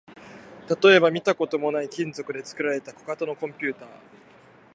[0.83, 3.85] 例えば、見たこともない金属で作られた小型のコンピュータ